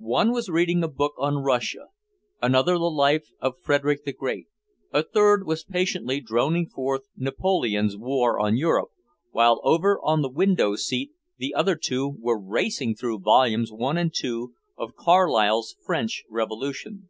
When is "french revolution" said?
15.86-17.08